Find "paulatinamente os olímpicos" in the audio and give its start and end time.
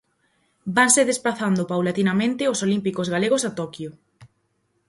1.71-3.07